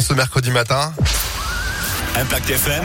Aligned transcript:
en 0.00 0.02
ce 0.02 0.14
mercredi 0.14 0.50
matin. 0.50 0.94
Impact 2.16 2.48
FM. 2.48 2.84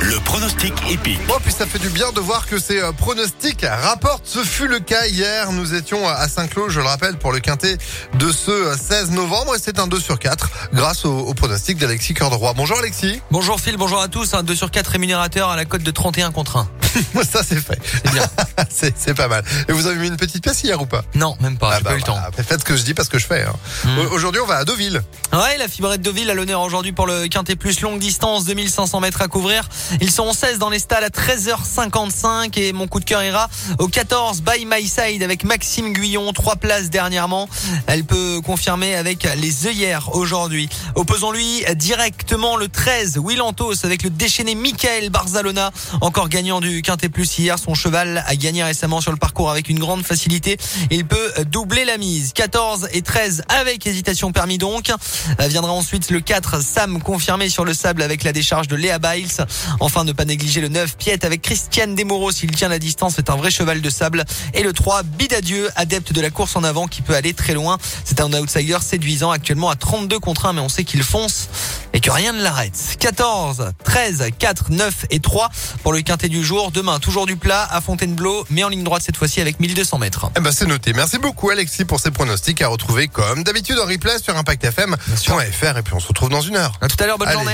Le 0.00 0.18
pronostic 0.20 0.72
épique. 0.90 1.24
Bon, 1.28 1.34
puis 1.44 1.52
ça 1.52 1.64
fait 1.66 1.78
du 1.78 1.90
bien 1.90 2.10
de 2.10 2.18
voir 2.20 2.46
que 2.46 2.58
ces 2.58 2.80
euh, 2.80 2.90
pronostics 2.92 3.64
rapportent. 3.64 4.26
Ce 4.26 4.42
fut 4.42 4.66
le 4.66 4.80
cas 4.80 5.06
hier. 5.06 5.52
Nous 5.52 5.74
étions 5.74 6.08
à 6.08 6.26
Saint-Cloud, 6.26 6.70
je 6.70 6.80
le 6.80 6.86
rappelle, 6.86 7.18
pour 7.18 7.32
le 7.32 7.38
quintet 7.38 7.76
de 8.14 8.32
ce 8.32 8.74
16 8.76 9.10
novembre. 9.10 9.54
Et 9.54 9.58
c'est 9.62 9.78
un 9.78 9.86
2 9.86 10.00
sur 10.00 10.18
4 10.18 10.50
grâce 10.72 11.04
au, 11.04 11.18
au 11.18 11.34
pronostic 11.34 11.76
d'Alexis 11.78 12.14
Cœur 12.14 12.30
de 12.30 12.34
Roi. 12.34 12.52
Bonjour 12.56 12.78
Alexis. 12.78 13.20
Bonjour 13.30 13.60
Phil, 13.60 13.76
bonjour 13.76 14.00
à 14.00 14.08
tous. 14.08 14.32
Un 14.34 14.42
2 14.42 14.54
sur 14.56 14.70
4 14.72 14.88
rémunérateur 14.88 15.50
à 15.50 15.56
la 15.56 15.66
cote 15.66 15.82
de 15.84 15.90
31 15.92 16.32
contre 16.32 16.56
1. 16.56 16.68
ça 17.30 17.42
c'est 17.46 17.60
fait. 17.60 17.78
C'est 18.04 18.12
bien. 18.12 18.24
c'est 18.96 19.14
pas 19.14 19.28
mal. 19.28 19.44
Et 19.68 19.72
vous 19.72 19.86
avez 19.86 19.98
mis 20.00 20.08
une 20.08 20.16
petite 20.16 20.42
pièce 20.42 20.64
hier 20.64 20.80
ou 20.82 20.86
pas? 20.86 21.02
Non, 21.14 21.36
même 21.40 21.58
pas, 21.58 21.70
Ah 21.72 21.76
j'ai 21.78 21.84
bah 21.84 21.90
pas 21.90 21.96
eu 21.96 21.98
le 22.00 22.04
temps. 22.04 22.18
Faites 22.36 22.60
ce 22.60 22.64
que 22.64 22.76
je 22.76 22.82
dis 22.82 22.94
parce 22.94 23.08
que 23.08 23.18
je 23.20 23.26
fais. 23.26 23.42
hein. 23.44 23.54
Hmm. 23.84 23.98
Au- 23.98 24.10
Aujourd'hui, 24.14 24.40
on 24.42 24.46
va 24.46 24.56
à 24.56 24.64
Deauville. 24.64 25.00
Ouais, 25.32 25.56
la 25.56 25.66
fibrette 25.66 26.02
de 26.02 26.10
ville 26.10 26.28
à 26.28 26.34
l'honneur 26.34 26.60
aujourd'hui 26.60 26.92
pour 26.92 27.06
le 27.06 27.26
quintet 27.26 27.56
plus 27.56 27.80
longue 27.80 27.98
distance, 27.98 28.44
2500 28.44 29.00
mètres 29.00 29.22
à 29.22 29.28
couvrir. 29.28 29.66
Ils 30.02 30.10
sont 30.10 30.24
en 30.24 30.34
16 30.34 30.58
dans 30.58 30.68
les 30.68 30.78
stalles 30.78 31.04
à 31.04 31.08
13h55 31.08 32.58
et 32.58 32.74
mon 32.74 32.86
coup 32.86 33.00
de 33.00 33.06
cœur 33.06 33.24
ira 33.24 33.48
au 33.78 33.88
14 33.88 34.42
by 34.42 34.66
my 34.66 34.86
side 34.86 35.22
avec 35.22 35.44
Maxime 35.44 35.94
Guyon, 35.94 36.30
trois 36.34 36.56
places 36.56 36.90
dernièrement. 36.90 37.48
Elle 37.86 38.04
peut 38.04 38.42
confirmer 38.44 38.94
avec 38.94 39.26
les 39.38 39.66
œillères 39.66 40.14
aujourd'hui. 40.14 40.68
Opposons-lui 40.96 41.64
directement 41.76 42.56
le 42.56 42.68
13 42.68 43.16
Willantos 43.16 43.86
avec 43.86 44.02
le 44.02 44.10
déchaîné 44.10 44.54
Michael 44.54 45.08
Barzalona, 45.08 45.70
encore 46.02 46.28
gagnant 46.28 46.60
du 46.60 46.82
quintet 46.82 47.08
plus 47.08 47.38
hier. 47.38 47.58
Son 47.58 47.74
cheval 47.74 48.22
a 48.26 48.36
gagné 48.36 48.64
récemment 48.64 49.00
sur 49.00 49.12
le 49.12 49.18
parcours 49.18 49.50
avec 49.50 49.70
une 49.70 49.78
grande 49.78 50.02
facilité. 50.02 50.58
Il 50.90 51.06
peut 51.06 51.32
doubler 51.46 51.86
la 51.86 51.96
mise. 51.96 52.34
14 52.34 52.88
et 52.92 53.00
13 53.00 53.44
avec 53.48 53.86
hésitation 53.86 54.30
permis 54.30 54.58
donc. 54.58 54.92
Euh, 55.40 55.48
Viendra 55.48 55.72
ensuite 55.72 56.10
le 56.10 56.20
4 56.20 56.62
Sam 56.62 57.02
confirmé 57.02 57.48
sur 57.48 57.64
le 57.64 57.74
sable 57.74 58.02
avec 58.02 58.24
la 58.24 58.32
décharge 58.32 58.68
de 58.68 58.76
Léa 58.76 58.98
Biles. 58.98 59.46
Enfin 59.80 60.04
ne 60.04 60.12
pas 60.12 60.24
négliger 60.24 60.60
le 60.60 60.68
9 60.68 60.96
Piet 60.96 61.24
avec 61.24 61.42
Christiane 61.42 61.94
Desmouros. 61.94 62.32
S'il 62.32 62.50
tient 62.50 62.68
la 62.68 62.78
distance, 62.78 63.14
c'est 63.16 63.30
un 63.30 63.36
vrai 63.36 63.50
cheval 63.50 63.80
de 63.80 63.90
sable. 63.90 64.24
Et 64.54 64.62
le 64.62 64.72
3 64.72 65.02
Bidadieu, 65.02 65.70
adepte 65.76 66.12
de 66.12 66.20
la 66.20 66.30
course 66.30 66.56
en 66.56 66.64
avant 66.64 66.86
qui 66.86 67.02
peut 67.02 67.14
aller 67.14 67.34
très 67.34 67.54
loin. 67.54 67.78
C'est 68.04 68.20
un 68.20 68.32
outsider 68.32 68.78
séduisant 68.80 69.30
actuellement 69.30 69.70
à 69.70 69.76
32 69.76 70.18
contre 70.18 70.46
1 70.46 70.54
mais 70.54 70.60
on 70.60 70.68
sait 70.68 70.84
qu'il 70.84 71.02
fonce 71.02 71.48
et 71.92 72.00
que 72.00 72.10
rien 72.10 72.32
ne 72.32 72.42
l'arrête. 72.42 72.96
14, 72.98 73.72
13, 73.84 74.24
4, 74.38 74.70
9 74.70 75.06
et 75.10 75.20
3 75.20 75.50
pour 75.82 75.92
le 75.92 76.02
quintet 76.02 76.28
du 76.28 76.44
jour. 76.44 76.70
Demain, 76.70 76.98
toujours 76.98 77.26
du 77.26 77.36
plat 77.36 77.66
à 77.70 77.80
Fontainebleau, 77.80 78.44
mais 78.50 78.64
en 78.64 78.68
ligne 78.68 78.84
droite 78.84 79.02
cette 79.04 79.16
fois-ci 79.16 79.40
avec 79.40 79.60
1200 79.60 79.98
mètres. 79.98 80.30
Eh 80.36 80.40
ben, 80.40 80.52
c'est 80.52 80.66
noté. 80.66 80.92
Merci 80.92 81.18
beaucoup, 81.18 81.50
Alexis, 81.50 81.84
pour 81.84 82.00
ces 82.00 82.10
pronostics 82.10 82.60
à 82.62 82.68
retrouver 82.68 83.08
comme 83.08 83.42
d'habitude 83.44 83.78
en 83.78 83.86
replay 83.86 84.18
sur 84.18 84.36
ImpactFM.fr. 84.36 85.76
Et 85.78 85.82
puis, 85.82 85.94
on 85.94 86.00
se 86.00 86.08
retrouve 86.08 86.28
dans 86.28 86.40
une 86.40 86.56
heure. 86.56 86.72
À 86.80 86.88
tout 86.88 86.96
à 87.02 87.06
l'heure, 87.06 87.18
bonne 87.18 87.28
Allez. 87.28 87.38
journée. 87.38 87.50